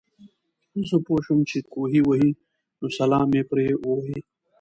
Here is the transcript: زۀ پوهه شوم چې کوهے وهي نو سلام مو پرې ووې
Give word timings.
زۀ 0.87 0.97
پوهه 1.05 1.23
شوم 1.25 1.39
چې 1.49 1.57
کوهے 1.71 2.01
وهي 2.07 2.31
نو 2.79 2.87
سلام 2.97 3.27
مو 3.33 3.41
پرې 3.49 3.65
ووې 3.87 4.19